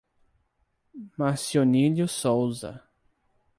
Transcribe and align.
Marcionílio 1.15 2.07
Souza 2.07 2.83